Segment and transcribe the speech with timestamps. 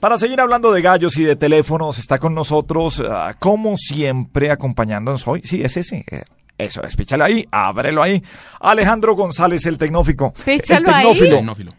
[0.00, 5.28] Para seguir hablando de gallos y de teléfonos, está con nosotros, ah, como siempre, acompañándonos
[5.28, 5.42] hoy.
[5.44, 6.04] Sí, es ese.
[6.10, 6.22] eh,
[6.56, 8.22] Eso es, píchale ahí, ábrelo ahí.
[8.60, 10.32] Alejandro González, el tecnófico.
[10.44, 11.18] Píchalo el ahí.
[11.18, 11.70] tecnófilo.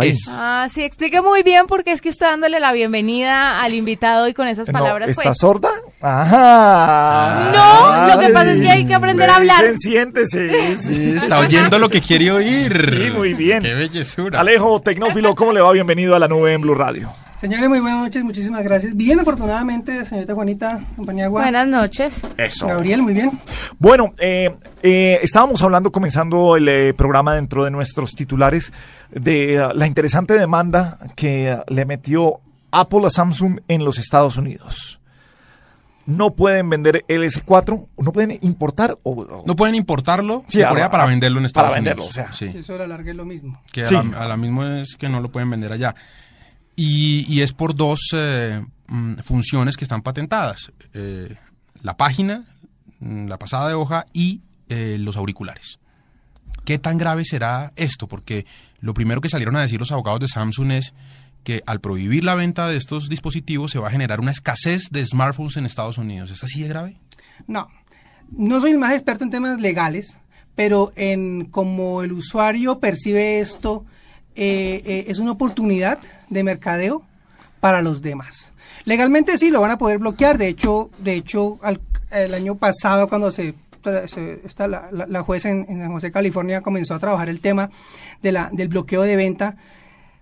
[0.00, 0.10] Ahí.
[0.10, 0.26] Es.
[0.30, 4.34] Ah, sí, explique muy bien porque es que usted dándole la bienvenida al invitado y
[4.34, 5.38] con esas No, palabras, ¿Está pues.
[5.38, 5.70] sorda?
[6.00, 7.50] Ajá.
[7.52, 9.60] No, lo que pasa es que hay que aprender a hablar.
[9.62, 10.76] dicen, siéntese.
[10.76, 12.90] Sí, está oyendo lo que quiere oír.
[13.06, 13.62] Sí, muy bien.
[13.62, 14.40] Qué bellezura.
[14.40, 15.72] Alejo, tecnófilo, ¿cómo le va?
[15.72, 17.10] Bienvenido a la nube en Blue Radio.
[17.40, 18.94] Señores, muy buenas noches, muchísimas gracias.
[18.94, 21.40] Bien, afortunadamente, señorita Juanita, compañía Agua.
[21.42, 22.20] Buenas noches.
[22.36, 22.66] Eso.
[22.66, 23.30] Gabriel, muy bien.
[23.78, 28.74] Bueno, eh, eh, estábamos hablando, comenzando el eh, programa dentro de nuestros titulares,
[29.10, 32.40] de eh, la interesante demanda que eh, le metió
[32.72, 35.00] Apple a Samsung en los Estados Unidos.
[36.04, 40.66] No pueden vender el S4, no pueden importar o, o- No pueden importarlo Sí, de
[40.66, 42.18] a- Corea para venderlo en para Estados venderlo, Unidos.
[42.18, 42.34] o sea.
[42.52, 42.58] Sí.
[42.58, 43.62] Eso a la larga es lo mismo.
[43.72, 43.94] Que Sí.
[43.96, 45.94] a, la, a la mismo es que no lo pueden vender allá.
[46.82, 50.72] Y, es por dos eh, mm, funciones que están patentadas.
[50.94, 51.36] Eh,
[51.82, 52.46] la página,
[53.00, 55.78] mm, la pasada de hoja y eh, los auriculares.
[56.64, 58.06] ¿Qué tan grave será esto?
[58.06, 58.46] Porque
[58.80, 60.94] lo primero que salieron a decir los abogados de Samsung es
[61.44, 65.04] que al prohibir la venta de estos dispositivos se va a generar una escasez de
[65.04, 66.30] smartphones en Estados Unidos.
[66.30, 66.96] ¿Es así de grave?
[67.46, 67.68] No,
[68.30, 70.18] no soy el más experto en temas legales,
[70.54, 73.84] pero en como el usuario percibe esto,
[74.36, 75.98] eh, eh, es una oportunidad
[76.28, 77.02] de mercadeo
[77.60, 78.52] para los demás.
[78.84, 80.38] Legalmente sí lo van a poder bloquear.
[80.38, 81.58] De hecho, de hecho,
[82.10, 83.54] el año pasado cuando se,
[84.06, 87.70] se- la- la jueza en, en San José, California, comenzó a trabajar el tema
[88.22, 89.56] de la, del bloqueo de venta,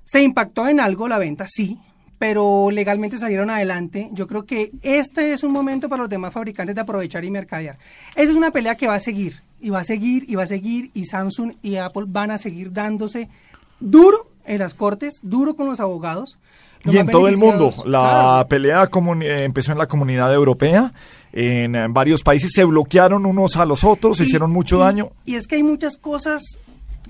[0.04, 1.78] se impactó en algo la venta, sí,
[2.18, 4.08] pero legalmente salieron adelante.
[4.12, 7.78] Yo creo que este es un momento para los demás fabricantes de aprovechar y mercadear.
[8.16, 10.46] Esa es una pelea que va a seguir, y va a seguir, y va a
[10.46, 13.28] seguir, y Samsung y Apple van a seguir dándose
[13.80, 16.38] duro en las cortes, duro con los abogados.
[16.84, 18.48] Los Y en todo el mundo, la claro.
[18.48, 18.88] pelea
[19.22, 20.92] eh, empezó en la comunidad europea,
[21.32, 24.80] en, eh, varios países se bloquearon unos a los otros, se Y- hicieron mucho y-
[24.80, 25.10] daño.
[25.24, 26.58] Y es que hay muchas cosas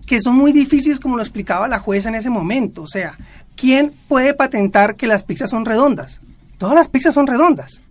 [0.07, 2.83] que son muy difíciles, como lo explicaba la jueza en ese momento.
[2.83, 3.17] O sea,
[3.57, 6.21] ¿quién puede patentar que las pizzas son redondas?
[6.57, 7.83] Todas las pizzas son redondas.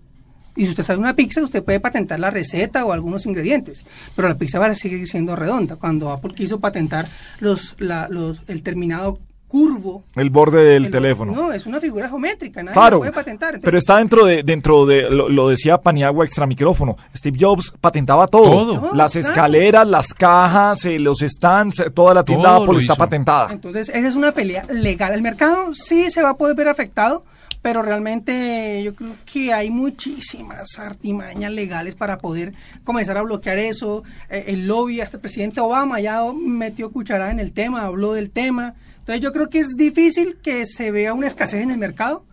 [0.58, 3.84] Y si usted sabe una pizza, usted puede patentar la receta o algunos ingredientes,
[4.16, 5.76] pero la pizza va a seguir siendo redonda.
[5.78, 7.08] Cuando Apple quiso patentar
[7.40, 11.32] los, la- los, el terminado curvo El borde del el- teléfono.
[11.32, 13.56] No, es una figura geométrica, nadie Claro, lo puede patentar.
[13.56, 16.98] Entonces, pero está dentro de, dentro de, lo, lo decía Paniagua extra micrófono.
[17.16, 18.80] Steve Jobs patentaba todo.
[18.80, 18.94] Todo.
[18.94, 22.98] Las escaleras, las cajas, eh, los stands, eh, toda la tienda Todo Apple está hizo.
[22.98, 23.54] patentada.
[23.54, 25.14] Entonces, esa es una pelea legal.
[25.14, 27.24] El mercado sí se va a poder ver afectado,
[27.62, 32.54] pero realmente yo creo que hay muchísimas artimañas legales para poder
[32.84, 34.04] comenzar a bloquear eso.
[34.30, 38.30] Eh, el lobby, hasta el presidente Obama ya metió cucharada en el tema, habló del
[38.30, 38.76] tema.
[39.00, 42.26] Entonces, yo creo que es difícil que se vea una escasez en el mercado.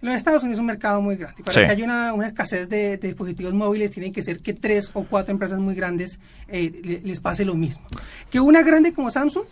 [0.00, 1.44] Los Estados Unidos es un mercado muy grande.
[1.44, 1.60] Para Sí.
[1.60, 5.04] que haya una, una escasez de, de dispositivos móviles, tiene que ser que tres o
[5.04, 6.18] cuatro empresas muy grandes
[6.48, 7.84] eh, le- les pase lo mismo.
[8.30, 9.44] Que una grande como Samsung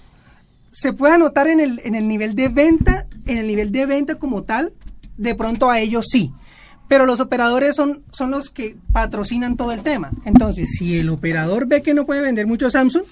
[0.73, 4.17] se puede anotar en el, en el nivel de venta, en el nivel de venta
[4.17, 4.73] como tal,
[5.21, 6.33] de pronto a ellos sí.
[6.89, 10.11] Pero los operadores son, son los que patrocinan todo el tema.
[10.25, 13.05] Entonces, si el operador ve que no puede vender mucho Samsung,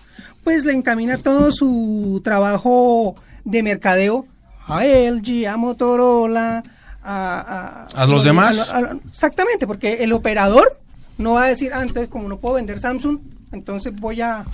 [0.43, 3.15] pues le encamina todo su trabajo
[3.45, 4.27] de mercadeo
[4.67, 6.65] a LG, a Motorola,
[7.05, 7.87] a...
[7.95, 8.59] ¿A los demás?
[8.59, 10.81] a- a- exactamente, porque el operador
[11.17, 13.19] no va a decir, ah, entonces como no puedo vender Samsung,
[13.53, 14.45] entonces voy a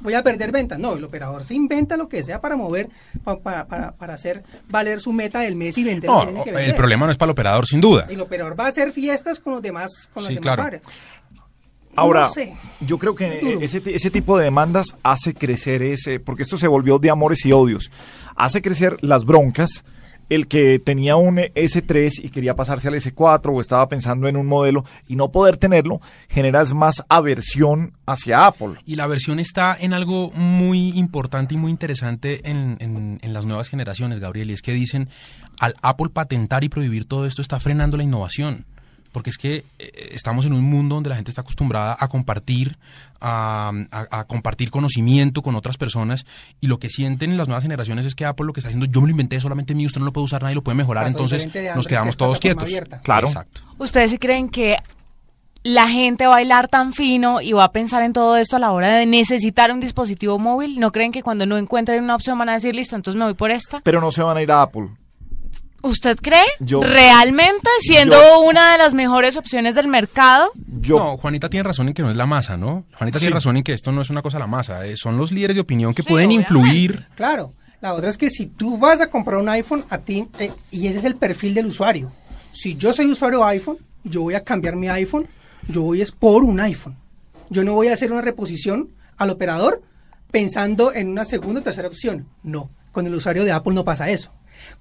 [0.00, 0.78] voy a perder ventas.
[0.78, 2.88] No, el operador se inventa lo que sea para mover,
[3.24, 6.08] pa- para, para, para hacer valer su meta del mes y vender.
[6.10, 8.06] lo No, que tiene que el problema no es para el operador, sin duda.
[8.08, 10.62] El operador va a hacer fiestas con los demás, con los Sí, demás claro.
[10.62, 10.82] padres.
[11.96, 12.54] Ahora, No sé.
[12.80, 17.00] yo creo que ese, ese tipo de demandas hace crecer ese, porque esto se volvió
[17.00, 17.90] de amores y odios,
[18.36, 19.84] hace crecer las broncas.
[20.28, 24.46] El que tenía un S3 y quería pasarse al S4 o estaba pensando en un
[24.46, 28.74] modelo y no poder tenerlo, generas más aversión hacia Apple.
[28.84, 33.44] Y la versión está en algo muy importante y muy interesante en, en- en las
[33.44, 35.08] nuevas generaciones, Gabriel, y es que dicen,
[35.60, 38.66] al Apple patentar y prohibir todo esto está frenando la innovación.
[39.12, 42.76] Porque es que eh, estamos en un mundo donde la gente está acostumbrada a compartir,
[43.20, 46.26] a, a- a compartir conocimiento con otras personas
[46.60, 49.00] y lo que sienten las nuevas generaciones es que Apple lo que está haciendo, yo
[49.00, 51.48] me lo inventé solamente mío, usted no lo puede usar, nadie lo puede mejorar, entonces
[51.74, 52.64] nos quedamos todos quietos.
[52.64, 53.00] abierta.
[53.00, 53.26] Claro.
[53.28, 53.62] Exacto.
[53.78, 54.76] ¿Ustedes creen que
[55.64, 58.58] la gente va a bailar tan fino y va a pensar en todo esto a
[58.60, 60.78] la hora de necesitar un dispositivo móvil?
[60.78, 63.34] ¿No creen que cuando no encuentren una opción van a decir, listo, entonces me voy
[63.34, 63.80] por esta?
[63.80, 64.88] Pero no se van a ir a Apple.
[65.82, 66.44] ¿Usted cree?
[66.60, 70.50] Yo- ¿Realmente siendo yo- una de las mejores opciones del mercado?
[70.80, 72.84] Yo, No, Juanita tiene razón en que no es la masa, ¿no?
[72.96, 73.24] Juanita Sí.
[73.26, 75.54] tiene razón en que esto no es una cosa la masa, eh, son los líderes
[75.54, 76.52] de opinión que Sí, pueden obviamente.
[76.52, 77.06] influir.
[77.14, 77.52] Claro.
[77.80, 80.88] La otra es que si tú vas a comprar un iPhone, a ti, eh, y
[80.88, 82.10] ese es el perfil del usuario.
[82.52, 85.28] Si yo soy usuario iPhone, yo voy a cambiar mi iPhone,
[85.68, 86.96] yo voy es por un iPhone.
[87.50, 89.80] Yo no voy a hacer una reposición al operador
[90.32, 92.26] pensando en una segunda o tercera opción.
[92.42, 94.32] No, con el usuario de Apple no pasa eso.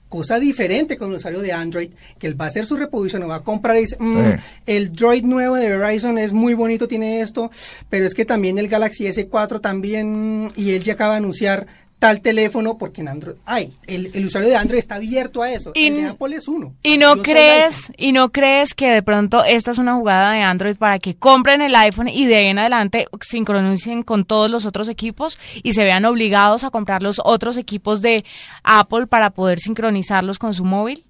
[0.10, 3.28] Cosa diferente con el usuario de Android, que él va a hacer su reposición, o
[3.28, 7.20] va a comprar y dice, "Mm, el Droid nuevo de Verizon es muy bonito, tiene
[7.20, 7.52] esto,
[7.90, 11.68] pero es que también el Galaxy S4 también, y él ya acaba de anunciar
[12.00, 15.72] tal teléfono, porque en Android hay, el, el usuario de Android está abierto a eso,
[15.74, 16.76] Y el de n- Apple es uno.
[16.84, 20.76] ¿Y no crees, y no crees que de pronto esta es una jugada de Android
[20.76, 24.90] para que compren el iPhone y de ahí en adelante sincronicen con todos los otros
[24.90, 28.24] equipos y se vean obligados a comprar los otros equipos de
[28.64, 31.04] Apple para poder sincronizarlos con su móvil?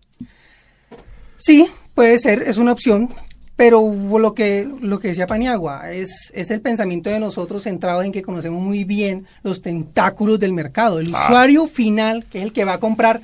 [1.36, 3.10] Sí, puede ser, es una opción,
[3.58, 8.12] pero lo que, lo que decía Paniagua es, es el pensamiento de nosotros centrado en
[8.14, 11.00] que conocemos muy bien los tentáculos del mercado.
[11.00, 13.20] El usuario final, que es el que va a comprar,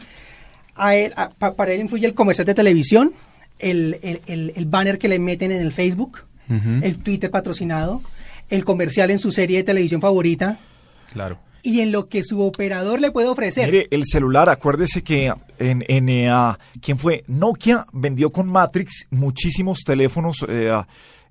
[0.76, 3.14] a él, a- para él influye el comercial de televisión,
[3.60, 6.20] el, el- el- el banner que le meten en el Facebook,
[6.84, 8.02] el Twitter patrocinado,
[8.50, 10.58] el comercial en su serie de televisión favorita
[11.12, 11.38] Claro.
[11.64, 13.66] Y en lo que su operador le puede ofrecer.
[13.72, 17.24] mire, el celular, acuérdese que en, en eh, ah, ¿quién fue?
[17.28, 20.86] Nokia vendió con Matrix muchísimos teléfonos, eh, ah,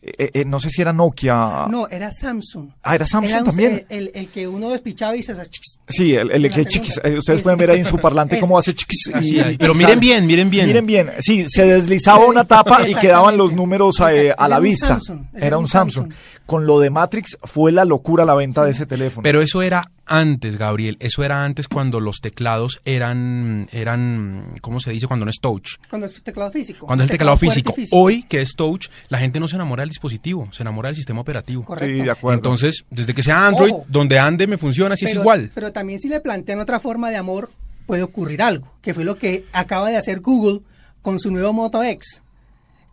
[0.04, 1.66] eh, eh, no sé si era Nokia.
[1.70, 2.70] no, era Samsung.
[2.82, 3.86] Ah, era Samsung un- también.
[3.88, 5.78] El, el que uno despichaba y se hacía chiquis.
[5.88, 7.42] Sí, el, el que chiquis, eh, ustedes Ese.
[7.44, 9.12] pueden ver ahí en su parlante cómo hace chiquis.
[9.22, 10.66] Y- y Pero miren bien, miren bien.
[10.66, 14.56] Miren bien, sí, se deslizaba una tapa y quedaban los números eh, a la Ese
[14.56, 14.88] era un vista.
[14.88, 16.12] Samsung, Era un Samsung.
[16.46, 19.22] Con lo de Matrix fue la locura la venta de ese teléfono.
[19.22, 20.96] Pero eso era antes, Gabriel.
[21.00, 25.06] Eso era antes cuando los teclados eran, eran, ¿cómo se dice?
[25.06, 25.76] Cuando no es touch.
[25.88, 26.86] Cuando es teclado físico.
[26.86, 27.74] Cuando es el teclado físico.
[27.92, 31.20] Hoy, que es touch, la gente no se enamora del dispositivo, se enamora del sistema
[31.20, 31.64] operativo.
[31.64, 31.98] Correcto.
[31.98, 32.36] Sí, de acuerdo.
[32.38, 33.86] Entonces, desde que sea Android, Ojo.
[33.88, 35.50] donde ande me funciona, así es igual.
[35.54, 37.50] Pero también si le plantean otra forma de amor,
[37.86, 40.60] puede ocurrir algo, que fue lo que acaba de hacer Google
[41.02, 42.22] con su nuevo Moto X,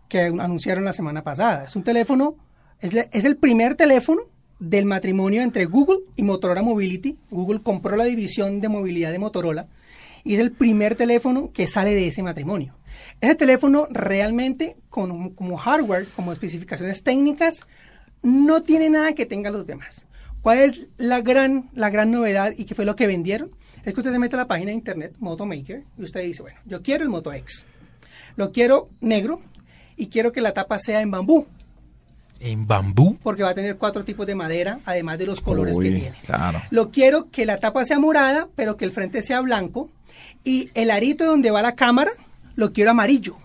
[0.07, 1.65] que anunciaron la semana pasada.
[1.65, 2.35] Es un teléfono,
[2.79, 4.21] es, le- es el primer teléfono
[4.59, 7.17] del matrimonio entre Google y Motorola Mobility.
[7.31, 9.67] Google compró la división de movilidad de Motorola
[10.23, 12.75] y es el primer teléfono que sale de ese matrimonio.
[13.21, 17.65] Ese teléfono realmente, con, como hardware, como especificaciones técnicas,
[18.21, 20.07] no tiene nada que tenga los demás.
[20.41, 23.51] ¿Cuál es la gran, la gran novedad y qué fue lo que vendieron?
[23.83, 26.59] Es que usted se mete a la página de internet, Motomaker, y usted dice, bueno,
[26.65, 27.65] yo quiero el Moto X.
[28.35, 29.41] Lo quiero negro
[29.97, 31.45] y quiero que la tapa sea en bambú,
[32.39, 33.17] En bambú.
[33.21, 36.13] porque va a tener cuatro tipos de madera, además de los colores que tiene.
[36.25, 36.61] claro.
[36.69, 39.89] Lo quiero que la tapa sea morada, pero que el frente sea blanco.
[40.43, 42.11] Y el arito donde va la cámara,
[42.55, 43.35] lo quiero amarillo.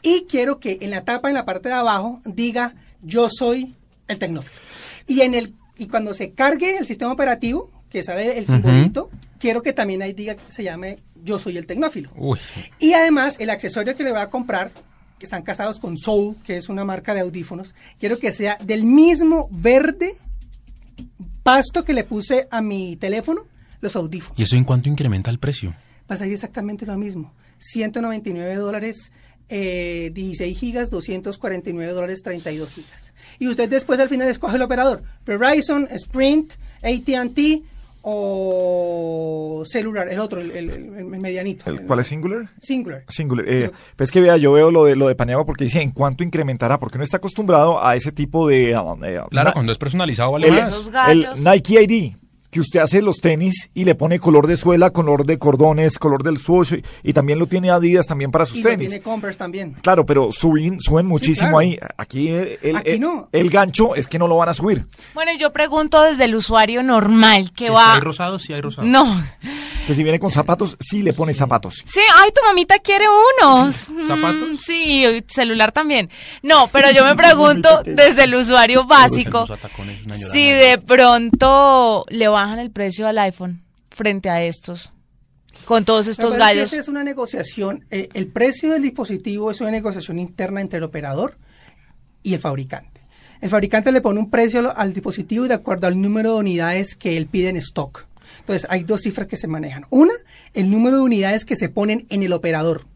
[0.00, 3.74] Y quiero que en la tapa, en la parte de abajo, diga yo soy
[4.06, 4.58] el tecnófilo.
[5.06, 9.62] Y en el y cuando se cargue el sistema operativo, que sale el simbolito, quiero
[9.62, 12.10] que también ahí diga que se llame yo soy el tecnófilo.
[12.16, 12.38] Uy.
[12.78, 14.70] Y además, el accesorio que le voy a comprar,
[15.18, 18.84] que están casados con Soul, que es una marca de audífonos, quiero que sea del
[18.84, 20.16] mismo verde
[21.42, 23.46] pasto que le puse a mi teléfono,
[23.80, 24.38] los audífonos.
[24.38, 25.74] ¿Y eso en cuánto incrementa el precio?
[26.10, 27.32] Va a salir exactamente lo mismo.
[27.58, 29.12] 199 dólares,
[29.48, 33.12] eh, 16 gigas, 249 dólares, 32 gigas.
[33.38, 35.02] Y usted después al final escoge el operador.
[35.24, 37.62] Verizon, Sprint, AT&T
[38.02, 41.68] o celular, el otro, el, el- medianito.
[41.68, 42.48] ¿El, ¿Cuál es Singular?
[42.60, 43.04] Singular.
[43.08, 43.44] Singular.
[43.48, 46.22] Eh, pues que vea, yo veo lo de lo de Paniagua porque dice en cuánto
[46.24, 50.32] incrementará, porque uno está acostumbrado a ese tipo de ah, eh, Claro, cuando es personalizado
[50.32, 50.68] vale el, más.
[50.68, 51.38] Esos gallos.
[51.38, 52.14] el Nike ID
[52.50, 56.22] que usted hace los tenis y le pone color de suela, color de cordones, color
[56.22, 58.88] del swoosh y, y también lo tiene Adidas también para sus Y tenis.
[58.88, 59.74] tiene Converse también.
[59.82, 61.58] Claro, pero suben, suben muchísimo claro.
[61.58, 61.78] ahí.
[61.96, 63.28] Aquí, eh, el, Aquí el- no.
[63.32, 64.86] el gancho es que no lo van a subir.
[65.14, 67.94] Bueno, yo pregunto desde el usuario normal que ¿Que va...
[67.96, 68.42] ¿Hay rosados?
[68.42, 68.88] Sí, hay rosados.
[68.90, 69.04] No.
[69.88, 71.82] Que si viene con zapatos, sí le pone zapatos.
[71.86, 73.06] Sí, ay, tu mamita quiere
[73.42, 73.74] unos.
[74.06, 74.50] ¿Zapatos?
[74.50, 76.10] Mm, sí, y celular también.
[76.42, 79.46] No, pero yo me pregunto desde el usuario básico
[80.30, 84.92] si de pronto le bajan el precio al iPhone frente a estos.
[85.64, 86.72] con todos estos gallos.
[86.74, 91.38] es una negociación, eh, el precio del dispositivo es una negociación interna entre el operador
[92.22, 93.00] y el fabricante.
[93.40, 96.94] El fabricante le pone un precio al- al dispositivo de acuerdo al número de unidades
[96.94, 98.04] que él pide en stock.
[98.40, 99.86] Entonces, hay dos cifras que se manejan.
[99.90, 100.14] Una,
[100.54, 102.86] el número de unidades que se ponen en el operador.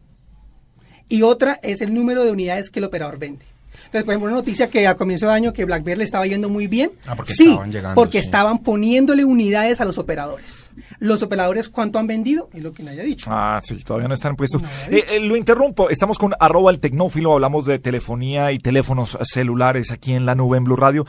[1.09, 3.45] Y otra es el número de unidades que el operador vende.
[3.85, 6.49] Entonces, por ejemplo, una noticia que a comienzo de año que BlackBerry le estaba yendo
[6.49, 6.91] muy bien.
[7.05, 8.25] Ah, porque sí, estaban llegando, porque sí.
[8.25, 10.71] estaban poniéndole unidades a los operadores.
[10.99, 12.49] Los operadores, ¿cuánto han vendido?
[12.53, 13.29] Es lo que nadie ha dicho.
[13.29, 14.61] Ah, sí, todavía no están puestos.
[14.61, 19.17] No, Eh, eh, lo interrumpo, estamos con arroba el tecnófilo, hablamos de telefonía y teléfonos
[19.23, 21.05] celulares aquí en la nube en Blue Radio.